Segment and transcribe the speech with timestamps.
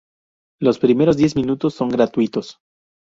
[0.59, 2.57] Los primeros diez minutos son gratuitos.